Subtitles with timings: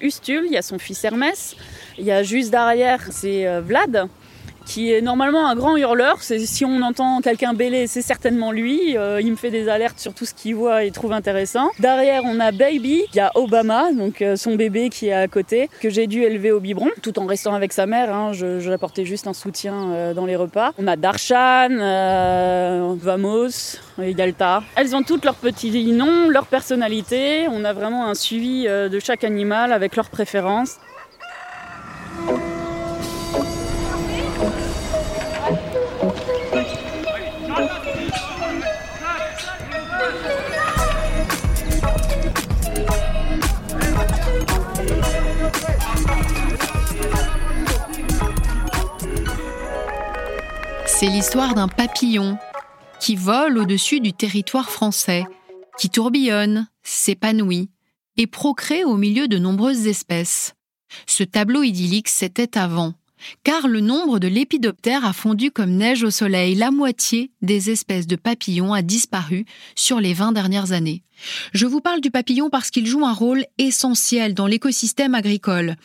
[0.00, 1.56] Ustule, il y a son fils Hermès,
[1.98, 4.08] il y a juste derrière, c'est euh, Vlad
[4.66, 6.18] qui est normalement un grand hurleur.
[6.20, 8.98] Si on entend quelqu'un bêler, c'est certainement lui.
[8.98, 11.70] Euh, il me fait des alertes sur tout ce qu'il voit et trouve intéressant.
[11.78, 15.28] Derrière, on a Baby, il y a Obama, donc euh, son bébé qui est à
[15.28, 18.12] côté, que j'ai dû élever au biberon, tout en restant avec sa mère.
[18.12, 18.32] Hein.
[18.32, 20.72] je, je apportais juste un soutien euh, dans les repas.
[20.78, 21.68] On a Darshan,
[22.96, 24.62] Vamos, et Yalta.
[24.74, 27.46] Elles ont toutes leurs petits noms, leur personnalité.
[27.48, 30.78] On a vraiment un suivi de chaque animal avec leurs préférences.
[51.06, 52.36] C'est l'histoire d'un papillon
[52.98, 55.22] qui vole au-dessus du territoire français,
[55.78, 57.70] qui tourbillonne, s'épanouit
[58.16, 60.54] et procrée au milieu de nombreuses espèces.
[61.06, 62.94] Ce tableau idyllique, c'était avant
[63.44, 66.54] car le nombre de lépidoptères a fondu comme neige au soleil.
[66.54, 71.02] La moitié des espèces de papillons a disparu sur les 20 dernières années.
[71.52, 75.76] Je vous parle du papillon parce qu'il joue un rôle essentiel dans l'écosystème agricole.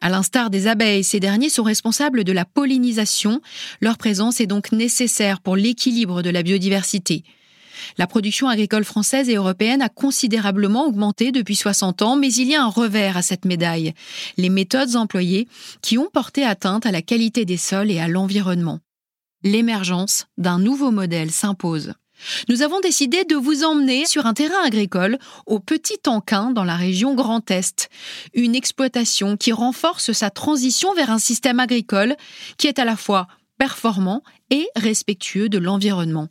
[0.00, 3.40] À l'instar des abeilles, ces derniers sont responsables de la pollinisation.
[3.80, 7.24] Leur présence est donc nécessaire pour l'équilibre de la biodiversité.
[7.96, 12.54] La production agricole française et européenne a considérablement augmenté depuis 60 ans, mais il y
[12.54, 13.94] a un revers à cette médaille.
[14.36, 15.48] Les méthodes employées
[15.82, 18.80] qui ont porté atteinte à la qualité des sols et à l'environnement.
[19.44, 21.94] L'émergence d'un nouveau modèle s'impose.
[22.48, 26.76] Nous avons décidé de vous emmener sur un terrain agricole au Petit Anquin dans la
[26.76, 27.88] région Grand Est.
[28.34, 32.16] Une exploitation qui renforce sa transition vers un système agricole
[32.56, 36.28] qui est à la fois performant et respectueux de l'environnement.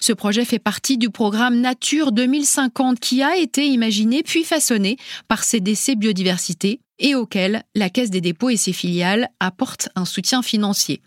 [0.00, 4.96] Ce projet fait partie du programme Nature 2050 qui a été imaginé puis façonné
[5.28, 10.42] par CDC Biodiversité et auquel la Caisse des dépôts et ses filiales apportent un soutien
[10.42, 11.00] financier.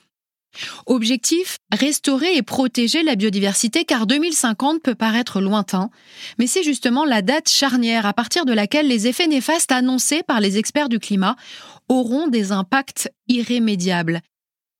[0.85, 5.89] Objectif, restaurer et protéger la biodiversité car 2050 peut paraître lointain,
[6.39, 10.39] mais c'est justement la date charnière à partir de laquelle les effets néfastes annoncés par
[10.39, 11.35] les experts du climat
[11.89, 14.21] auront des impacts irrémédiables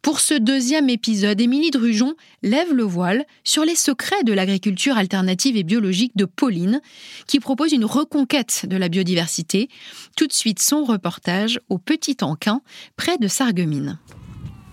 [0.08, 5.58] pour ce deuxième épisode, Émilie Drujon lève le voile sur les secrets de l'agriculture alternative
[5.58, 6.80] et biologique de Pauline,
[7.28, 9.68] qui propose une reconquête de la biodiversité.
[10.16, 12.62] Tout de suite, son reportage au Petit Anquin,
[12.96, 14.00] près de Sarreguemines.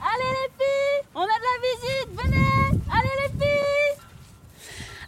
[0.00, 4.04] Allez les filles, on a de la visite, venez Allez les filles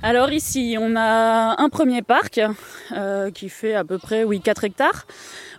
[0.09, 2.41] Alors ici, on a un premier parc
[2.93, 5.05] euh, qui fait à peu près oui, 4 hectares,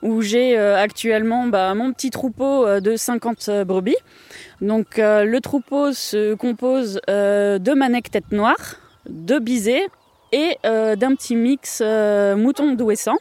[0.02, 3.97] où j'ai euh, actuellement bah, mon petit troupeau euh, de 50 brebis.
[4.62, 8.75] Donc le troupeau se compose de manecs tête noire,
[9.09, 9.85] de bisés
[10.31, 13.18] et d'un petit mix mouton douessant.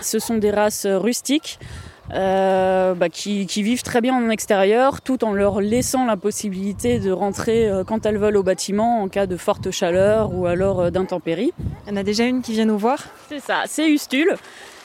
[0.00, 1.60] Ce sont des races rustiques
[2.10, 7.70] bah, qui, vivent très bien en extérieur tout en leur laissant la possibilité de rentrer
[7.86, 11.52] quand elles veulent au bâtiment en cas de forte chaleur ou alors d'intempéries.
[11.86, 14.36] Il y en a déjà une qui vient nous voir C'est ça, c'est Ustule.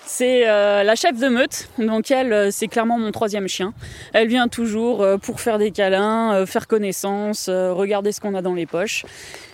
[0.05, 3.73] C'est euh, la chef de meute, donc elle, euh, c'est clairement mon troisième chien.
[4.13, 8.53] Elle vient toujours euh, pour faire des câlins, faire connaissance, regarder ce qu'on a dans
[8.53, 9.05] les poches.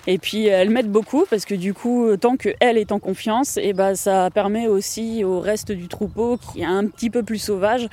[0.08, 3.66] Et puis elle m'aide beaucoup parce que du coup, tant qu'elle est en confiance, et
[3.66, 7.40] eh ben, ça permet aussi au reste du troupeau qui est un petit peu plus
[7.40, 7.88] sauvage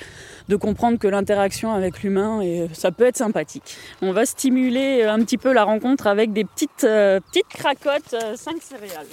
[0.48, 2.40] de comprendre que l'interaction avec l'humain,
[2.72, 3.76] ça peut être sympathique.
[4.00, 9.06] On va stimuler un petit peu la rencontre avec des petites, petites cracottes 5 céréales.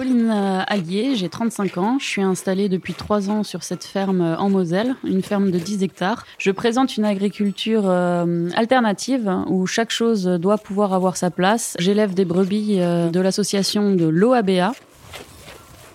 [0.00, 1.98] Pauline euh, Allier, j'ai 35 ans.
[2.00, 5.58] Je suis installée depuis 3 ans sur cette ferme euh, en Moselle, une ferme de
[5.58, 6.24] 10 hectares.
[6.38, 11.76] Je présente une agriculture euh, alternative où chaque chose doit pouvoir avoir sa place.
[11.78, 14.72] J'élève des brebis de l'association de l'OABA.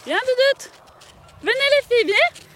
[0.05, 0.71] Viens, Doudoute
[1.41, 2.54] Venez les filles, viens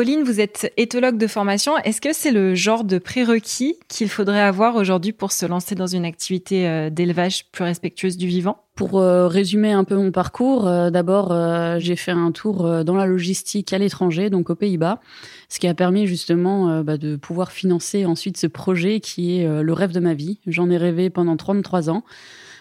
[0.00, 1.76] Pauline, vous êtes éthologue de formation.
[1.76, 5.88] Est-ce que c'est le genre de prérequis qu'il faudrait avoir aujourd'hui pour se lancer dans
[5.88, 8.64] une activité euh, d'élevage plus respectueuse du vivant?
[8.76, 11.34] Pour euh, résumer un peu mon parcours, euh, d'abord
[11.80, 15.02] j'ai fait un tour dans la logistique à l'étranger, donc aux Pays-Bas,
[15.50, 19.72] ce qui a permis justement bah, de pouvoir financer ensuite ce projet qui est le
[19.74, 20.38] rêve de ma vie.
[20.46, 22.04] J'en ai rêvé pendant 33 ans.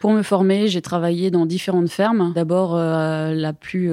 [0.01, 2.33] Pour me former, j'ai travaillé dans différentes fermes.
[2.35, 3.89] D'abord la plus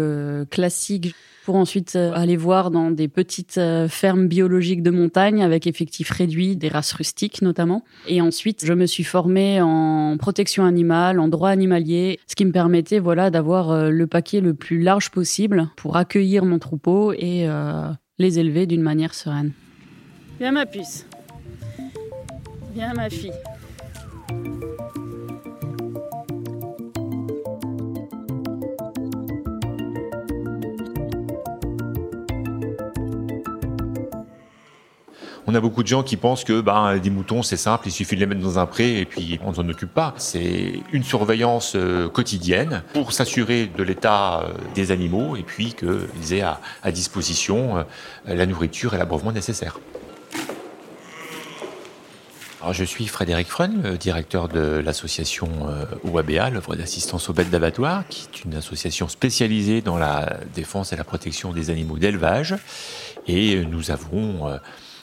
[0.51, 1.15] classique
[1.47, 6.11] pour ensuite euh, aller voir dans des petites euh, fermes biologiques de montagne avec effectifs
[6.11, 7.85] réduits, des races rustiques notamment.
[8.09, 12.51] Et ensuite, je me suis formée en protection animale, en droit animalier, ce qui me
[12.51, 17.47] permettait voilà d'avoir euh, le paquet le plus large possible pour accueillir mon troupeau et
[18.19, 19.53] les élever d'une manière sereine.
[20.41, 21.07] Viens ma puce.
[22.75, 23.31] Viens ma fille.
[35.47, 38.17] On a beaucoup de gens qui pensent que bah, des moutons, c'est simple, il suffit
[38.17, 40.15] de les mettre dans un pré et puis on ne s'en occupe pas.
[40.17, 46.35] C'est une surveillance euh, quotidienne pour s'assurer de l'état euh, des animaux et puis qu'ils
[46.35, 47.85] aient à, à disposition
[48.27, 49.79] la nourriture et l'abreuvement nécessaires
[52.73, 55.49] je suis Frédéric Freun, le directeur de l'association
[56.05, 60.93] OABA, euh, l'œuvre d'assistance aux bêtes d'abattoir, qui est une association spécialisée dans la défense
[60.93, 62.57] et la protection des animaux d'élevage.
[63.27, 64.59] Et nous avons euh,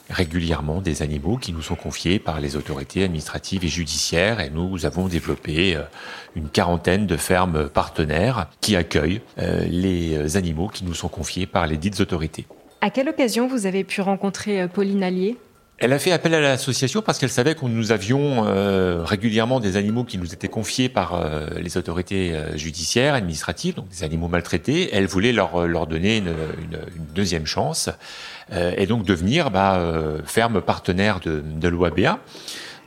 [0.09, 4.85] régulièrement des animaux qui nous sont confiés par les autorités administratives et judiciaires et nous
[4.85, 5.83] avons développé euh,
[6.35, 11.77] une quarantaine de fermes partenaires qui accueillent les animaux qui nous sont confiés par les
[11.77, 12.45] dites autorités.
[12.81, 15.37] À quelle occasion vous avez pu rencontrer Pauline Allier?
[15.79, 19.75] Elle a fait appel à l'association parce qu'elle savait que nous avions euh, régulièrement des
[19.75, 24.27] animaux qui nous étaient confiés par euh, les autorités euh, judiciaires, administratives, donc des animaux
[24.27, 24.89] maltraités.
[24.93, 26.77] Elle voulait leur, donner une
[27.13, 27.89] deuxième chance
[28.51, 29.81] et donc devenir bah,
[30.25, 32.19] ferme partenaire de, de l'OABA.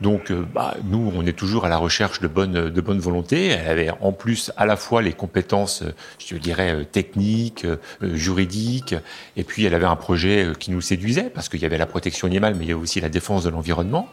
[0.00, 3.48] Donc, euh, bah, nous, on est toujours à la recherche de bonne, de bonne volonté.
[3.48, 7.66] Elle avait en plus à la fois les compétences, euh, je dirais, euh, techniques,
[8.02, 8.94] juridiques,
[9.37, 12.26] et puis elle avait un projet qui nous séduisait, parce qu'il y avait la protection
[12.26, 14.08] animale, mais il y a aussi la défense de l'environnement.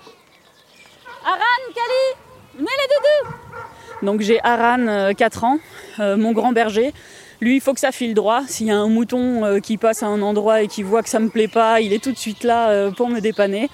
[1.26, 5.60] Aran, Kali, venez les deux Donc j'ai Aran, 4 ans,
[6.00, 6.94] mon grand berger.
[7.42, 8.44] Lui, il faut que ça file droit.
[8.48, 11.20] S'il y a un mouton qui passe à un endroit et qui voit que ça
[11.20, 13.70] me plaît pas, il est tout de suite là pour me dépanner.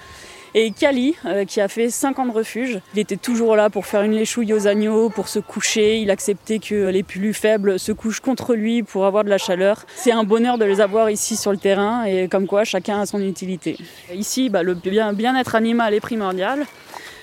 [0.54, 3.86] Et Kali, euh, qui a fait 5 ans de refuge, il était toujours là pour
[3.86, 5.98] faire une léchouille aux agneaux, pour se coucher.
[5.98, 9.84] Il acceptait que les plus faibles se couchent contre lui pour avoir de la chaleur.
[9.94, 13.06] C'est un bonheur de les avoir ici sur le terrain et comme quoi chacun a
[13.06, 13.76] son utilité.
[14.12, 16.66] Ici, bah, le bien-être animal est primordial.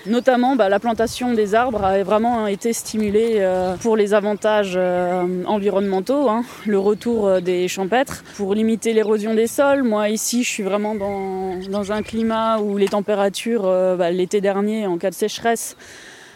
[0.08, 5.44] Notamment, bah, la plantation des arbres a vraiment été stimulée euh, pour les avantages euh,
[5.44, 6.44] environnementaux, hein.
[6.66, 9.82] le retour euh, des champêtres, pour limiter l'érosion des sols.
[9.82, 14.98] Moi, ici, je suis vraiment dans, un climat où les températures, bah, l'été dernier, en
[14.98, 15.76] cas de sécheresse,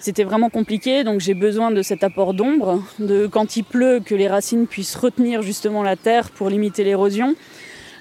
[0.01, 4.15] c'était vraiment compliqué, donc j'ai besoin de cet apport d'ombre, de quand il pleut, que
[4.15, 7.35] les racines puissent retenir justement la terre pour limiter l'érosion.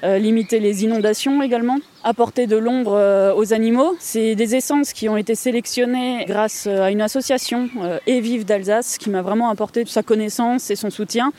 [0.04, 3.96] Limiter les inondations également, apporter de l'ombre euh, aux animaux.
[4.00, 7.70] C'est des essences qui ont été sélectionnées grâce euh, à une association,
[8.08, 11.32] Et Vive d'Alsace, qui m'a vraiment apporté sa connaissance et son soutien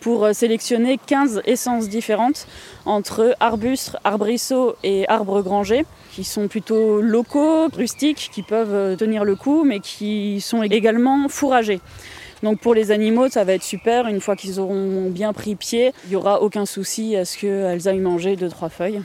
[0.00, 2.46] pour sélectionner 15 essences différentes
[2.84, 9.34] entre arbustes, arbrisseaux et arbres grangers, qui sont plutôt locaux, rustiques, qui peuvent tenir le
[9.34, 11.80] coup, mais qui sont également fourragés.
[12.42, 14.06] Donc pour les animaux, ça va être super.
[14.06, 17.88] Une fois qu'ils auront bien pris pied, il n'y aura aucun souci à ce qu'elles
[17.88, 19.00] aillent manger deux, trois feuilles.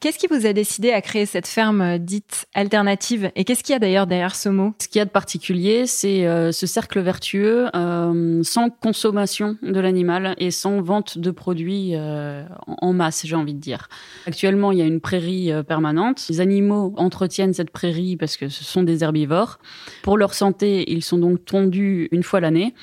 [0.00, 3.32] Qu'est-ce qui vous a décidé à créer cette ferme euh, dite alternative?
[3.34, 4.72] Et qu'est-ce qu'il y a d'ailleurs derrière ce mot?
[4.78, 9.80] Ce qu'il y a de particulier, c'est euh, ce cercle vertueux euh, sans consommation de
[9.80, 13.88] l'animal et sans vente de produits en masse, j'ai envie de dire.
[14.26, 16.24] Actuellement, il y a une prairie permanente.
[16.28, 19.58] Les animaux entretiennent cette prairie parce que ce sont des herbivores.
[20.02, 22.74] Pour leur santé, ils sont donc tondus une fois l'année.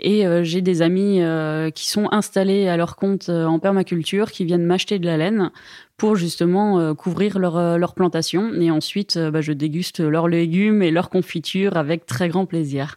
[0.00, 1.20] Et j'ai des amis
[1.74, 5.50] qui sont installés à leur compte en permaculture, qui viennent m'acheter de la laine
[5.96, 8.52] pour justement euh, couvrir leur, euh, leur plantation.
[8.54, 12.96] Et ensuite, euh, bah, je déguste leurs légumes et leurs confitures avec très grand plaisir.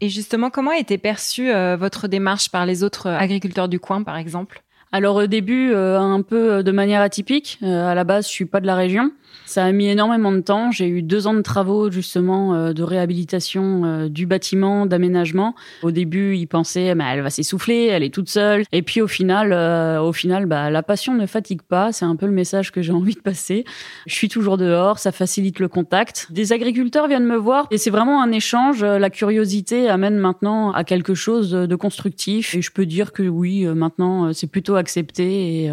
[0.00, 4.16] Et justement, comment a été perçue votre démarche par les autres agriculteurs du coin, par
[4.16, 4.63] exemple?
[4.94, 7.58] Alors au début, un peu de manière atypique.
[7.62, 9.10] à la base, je suis pas de la région.
[9.46, 10.70] Ça a mis énormément de temps.
[10.70, 15.54] J'ai eu deux ans de travaux justement euh, de réhabilitation euh, du bâtiment, d'aménagement.
[15.82, 18.64] Au début, ils pensaient, mais elle va s'essouffler, elle est toute seule.
[18.72, 21.92] Et puis au final, euh, au final, bah, la passion ne fatigue pas.
[21.92, 23.64] C'est un peu le message que j'ai envie de passer.
[24.06, 26.28] Je suis toujours dehors, ça facilite le contact.
[26.30, 28.82] Des agriculteurs viennent me voir et c'est vraiment un échange.
[28.82, 32.54] La curiosité amène maintenant à quelque chose de constructif.
[32.54, 35.70] Et je peux dire que oui, maintenant, c'est plutôt accepté et,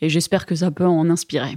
[0.00, 1.56] et j'espère que ça peut en inspirer.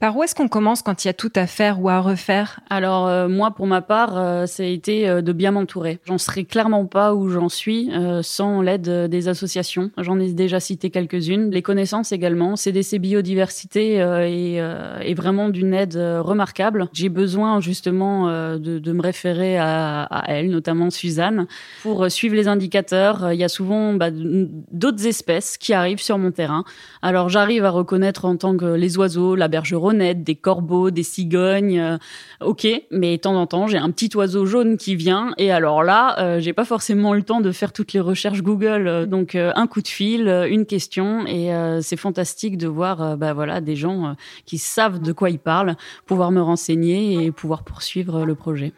[0.00, 2.60] Par où est-ce qu'on commence quand il y a tout à faire ou à refaire?
[2.70, 5.98] Alors euh, moi, pour ma part, euh, ça a été euh, de bien m'entourer.
[6.06, 7.90] J'en serais clairement pas où j'en suis
[8.22, 9.90] sans l'aide des associations.
[9.98, 11.50] J'en ai déjà cité quelques-unes.
[11.50, 16.88] Les connaissances également, CDC Biodiversité est, vraiment d'une aide remarquable.
[16.92, 21.46] J'ai besoin justement de, me référer à, à, elle, notamment Suzanne,
[21.82, 23.32] pour suivre les indicateurs.
[23.32, 26.64] Il y a souvent bah, d'autres espèces qui arrivent sur mon terrain.
[27.02, 31.78] Alors j'arrive à reconnaître en tant que les oiseaux, la bergeronne, des corbeaux, des cigognes.
[31.78, 31.98] Euh,
[32.40, 35.32] ok, mais de temps en temps, j'ai un petit oiseau jaune qui vient.
[35.38, 38.86] Et alors là, euh, j'ai pas forcément le temps de faire toutes les recherches Google.
[38.86, 41.50] Euh, donc un coup de fil, une question, et
[41.82, 44.14] c'est fantastique de voir, bah voilà, des gens
[44.44, 45.76] qui savent de quoi ils parlent,
[46.06, 48.72] pouvoir me renseigner et pouvoir poursuivre le projet.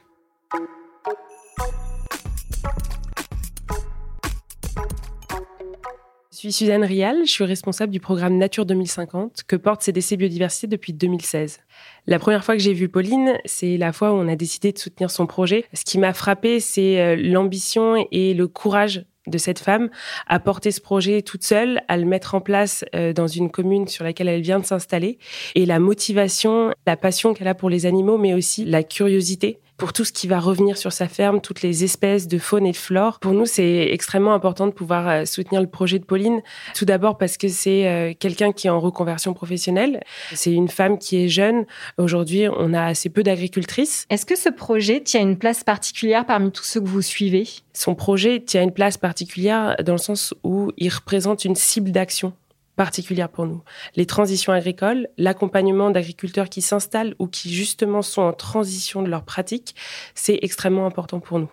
[6.40, 10.94] Suis Suzanne Rial, je suis responsable du programme Nature 2050 que porte CDC Biodiversité depuis
[10.94, 11.60] 2016.
[12.06, 14.78] La première fois que j'ai vu Pauline, c'est la fois où on a décidé de
[14.78, 15.66] soutenir son projet.
[15.74, 19.90] Ce qui m'a frappé, c'est euh, l'ambition et le courage de cette femme
[20.26, 23.86] à porter ce projet toute seule, à le mettre en place euh, dans une commune
[23.86, 25.18] sur laquelle elle vient de s'installer,
[25.54, 29.94] et la motivation, la passion qu'elle a pour les animaux, mais aussi la curiosité pour
[29.94, 32.76] tout ce qui va revenir sur sa ferme, toutes les espèces de faune et de
[32.76, 33.18] flore.
[33.18, 36.42] Pour nous, c'est extrêmement important de pouvoir euh, soutenir le projet de Pauline.
[36.74, 40.02] Tout d'abord parce que c'est euh, quelqu'un qui est en reconversion professionnelle.
[40.34, 41.64] C'est une femme qui est jeune.
[41.96, 44.04] Aujourd'hui, on a assez peu d'agricultrices.
[44.10, 47.48] Est-ce que ce projet tient une place particulière parmi tous ceux que vous suivez?
[47.72, 52.34] Son projet tient une place particulière dans le sens où il représente une cible d'action
[52.80, 53.62] particulière pour nous.
[53.94, 59.22] Les transitions agricoles, l'accompagnement d'agriculteurs qui s'installent ou qui justement sont en transition de leur
[59.22, 59.74] pratique,
[60.14, 61.50] c'est extrêmement important pour nous.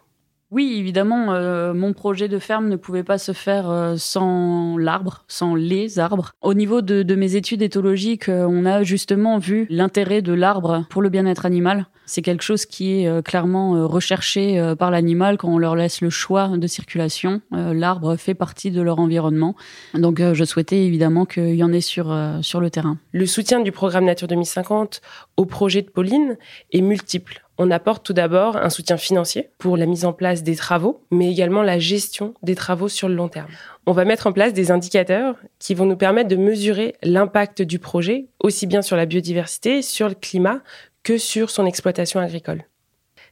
[0.50, 5.26] Oui, évidemment, euh, mon projet de ferme ne pouvait pas se faire euh, sans l'arbre,
[5.28, 6.32] sans les arbres.
[6.42, 10.86] Au niveau de, de mes études éthologiques, euh, on a justement vu l'intérêt de l'arbre
[10.90, 11.88] pour le bien-être animal.
[12.06, 16.48] C'est quelque chose qui est clairement recherché par l'animal quand on leur laisse le choix
[16.48, 17.42] de circulation.
[17.52, 19.58] l'arbre fait partie de leur environnement.
[19.94, 22.98] Donc je souhaitais évidemment qu'il y en ait sur, sur le terrain.
[23.12, 25.02] Le soutien du programme Nature 2050
[25.36, 26.38] au projet de Pauline
[26.72, 27.46] est multiple.
[27.60, 31.32] On apporte tout d'abord un soutien financier pour la mise en place des travaux, mais
[31.32, 33.50] également la gestion des travaux sur le long terme.
[33.88, 37.80] On va mettre en place des indicateurs qui vont nous permettre de mesurer l'impact du
[37.80, 40.62] projet, aussi bien sur la biodiversité, sur le climat,
[41.02, 42.64] que sur son exploitation agricole.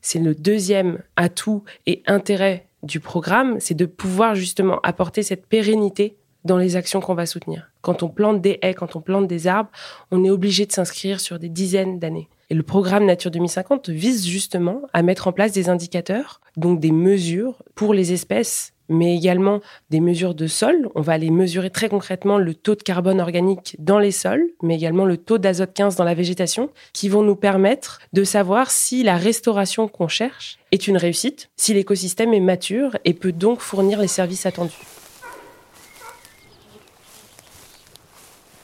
[0.01, 6.17] C'est le deuxième atout et intérêt du programme, c'est de pouvoir justement apporter cette pérennité
[6.45, 7.69] dans les actions qu'on va soutenir.
[7.81, 9.69] Quand on plante des haies, quand on plante des arbres,
[10.11, 12.29] on est obligé de s'inscrire sur des dizaines d'années.
[12.49, 16.91] Et le programme Nature 2050 vise justement à mettre en place des indicateurs, donc des
[16.91, 20.89] mesures pour les espèces mais également des mesures de sol.
[20.95, 24.75] On va aller mesurer très concrètement le taux de carbone organique dans les sols, mais
[24.75, 29.03] également le taux d'azote 15 dans la végétation, qui vont nous permettre de savoir si
[29.03, 33.99] la restauration qu'on cherche est une réussite, si l'écosystème est mature et peut donc fournir
[33.99, 34.73] les services attendus.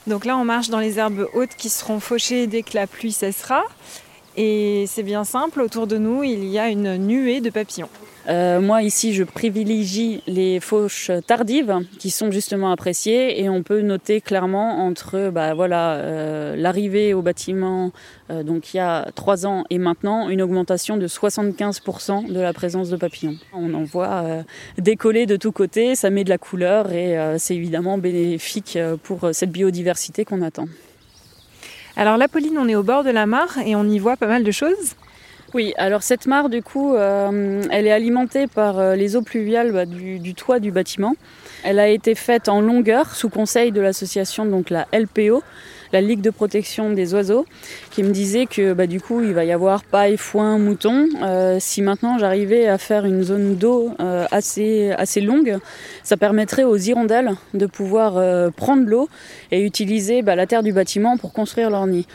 [0.06, 3.12] Donc là, on marche dans les herbes hautes qui seront fauchées dès que la pluie
[3.12, 3.62] cessera.
[4.36, 7.88] Et c'est bien simple, autour de nous, il y a une nuée de papillons.
[8.28, 13.80] Euh, moi ici, je privilégie les fauches tardives qui sont justement appréciées et on peut
[13.80, 17.90] noter clairement entre bah, voilà euh, l'arrivée au bâtiment
[18.30, 22.52] euh, donc il y a trois ans et maintenant une augmentation de 75% de la
[22.52, 23.36] présence de papillons.
[23.52, 24.24] On en voit
[24.78, 29.50] décoller de tous côtés, ça met de la couleur et c'est évidemment bénéfique pour cette
[29.50, 30.66] biodiversité qu'on attend.
[31.96, 34.26] Alors la Pauline, on est au bord de la mare et on y voit pas
[34.26, 34.96] mal de choses.
[35.54, 39.70] Oui, alors cette mare, du coup, euh, elle est alimentée par euh, les eaux pluviales
[39.70, 41.14] bah, du, toit du bâtiment.
[41.62, 45.42] Elle a été faite en longueur sous conseil de l'association donc la LPO,
[45.92, 47.44] la Ligue de protection des oiseaux,
[47.90, 51.06] qui me disait que bah, du coup il va y avoir paille, foin, mouton.
[51.22, 53.92] Euh, si maintenant j'arrivais à faire une zone d'eau
[54.32, 55.58] assez assez longue,
[56.02, 59.08] ça permettrait aux hirondelles de pouvoir prendre l'eau
[59.50, 62.06] et utiliser bah, la terre du bâtiment pour construire leur nid.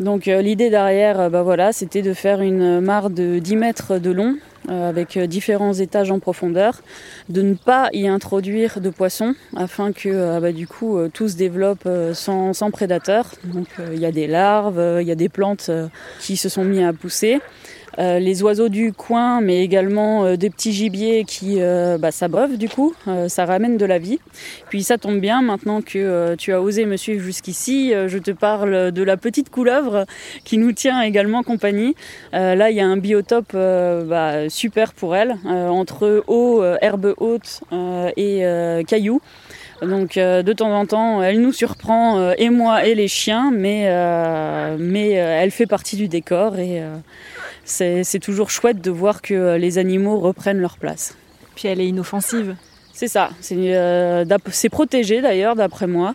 [0.00, 3.98] Donc euh, l'idée derrière, euh, bah voilà, c'était de faire une mare de 10 mètres
[3.98, 4.36] de long
[4.68, 6.80] euh, avec différents étages en profondeur,
[7.28, 11.88] de ne pas y introduire de poissons afin que bah, du coup tout se développe
[12.12, 13.30] sans, sans prédateurs.
[13.44, 15.70] Donc il y a des larves, il y a des plantes
[16.18, 17.40] qui se sont mis à pousser.
[17.98, 22.10] Euh, les oiseaux du coin, mais également euh, des petits gibiers qui euh, bah,
[22.58, 22.94] du coup,
[23.28, 24.18] ça ramène de la vie.
[24.68, 28.92] Puis ça tombe bien, maintenant que tu as osé me suivre jusqu'ici, je te parle
[28.92, 30.06] de la petite couleuvre
[30.44, 31.94] qui nous tient également compagnie.
[32.32, 37.60] là, il y a un biotope bah, super pour elle, entre eau, herbe haute
[38.16, 38.42] et
[38.86, 39.20] cailloux.
[39.82, 43.88] Donc de temps en temps, elle nous surprend, et moi et les chiens, mais,
[44.78, 46.82] mais elle fait partie du décor et
[47.64, 51.16] c'est toujours chouette de voir que les animaux reprennent leur place.
[51.54, 52.56] Puis elle est inoffensive.
[52.94, 54.24] C'est ça, c'est euh,
[54.70, 56.14] protégé d'ailleurs d'après moi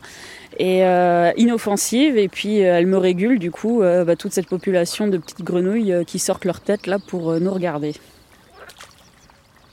[0.58, 5.08] et euh, inoffensive et puis euh, elle me régule du coup bah, toute cette population
[5.08, 7.94] de petites grenouilles qui sortent leur tête là pour nous regarder.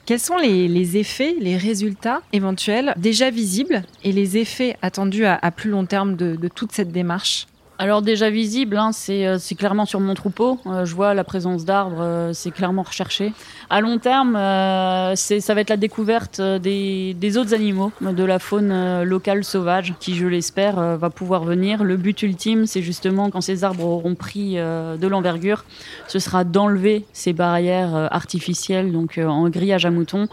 [0.04, 5.70] Quels sont les, effets, les résultats éventuels déjà visibles et les effets attendus à, plus
[5.70, 7.46] long terme de toute cette démarche?
[7.78, 10.58] Alors déjà visible, hein, euh, c'est clairement sur mon troupeau.
[10.66, 13.34] Euh, je vois la présence d'arbres, euh, c'est clairement recherché.
[13.68, 19.02] À long terme, ça va être la découverte des, des, autres animaux, de la faune
[19.02, 21.84] locale sauvage, qui, je l'espère, va pouvoir venir.
[21.84, 25.64] Le but ultime, c'est justement quand ces arbres auront pris de l'envergure,
[26.06, 30.28] ce sera d'enlever ces barrières artificielles, donc en grillage à moutons,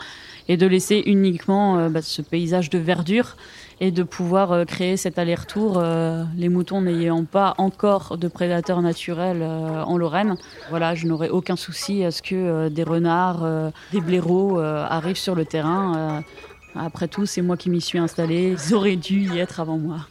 [0.47, 3.35] et de laisser uniquement bah, ce paysage de verdure
[3.79, 5.83] et de pouvoir créer cet aller-retour,
[6.35, 10.35] les moutons n'ayant pas encore de prédateurs naturels en Lorraine.
[10.69, 13.45] Voilà, je n'aurais aucun souci à ce que des renards,
[13.91, 16.23] des blaireaux arrivent sur le terrain.
[16.75, 18.55] Après tout, c'est moi qui m'y suis installée.
[18.57, 20.07] Ils auraient dû y être avant moi.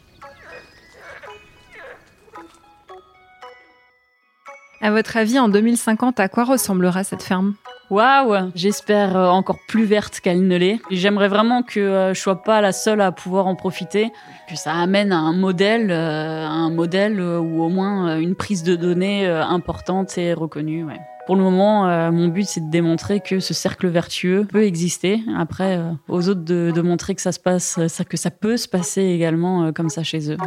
[4.81, 7.55] À votre avis, en 2050, à quoi ressemblera cette ferme?
[7.93, 10.81] Waouh J'espère euh, encore plus verte qu'elle ne l'est.
[10.91, 14.11] J'aimerais vraiment que euh, je sois pas la seule à pouvoir en profiter,
[14.49, 18.77] que ça amène à un modèle, euh, un modèle ou au moins une prise de
[18.77, 20.87] données importante et reconnue.
[21.27, 25.21] Pour le moment, mon but c'est de démontrer que ce cercle vertueux peut exister.
[25.39, 29.03] Après, aux autres de, de, montrer que ça se passe, que ça peut se passer
[29.03, 30.39] également comme ça chez eux.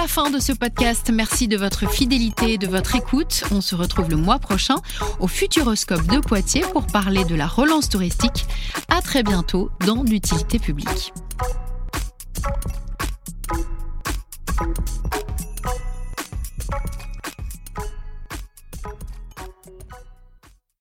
[0.00, 1.10] La fin de ce podcast.
[1.12, 3.44] Merci de votre fidélité et de votre écoute.
[3.50, 4.76] On se retrouve le mois prochain
[5.18, 8.46] au Futuroscope de Poitiers pour parler de la relance touristique.
[8.88, 11.12] À très bientôt dans l'utilité publique.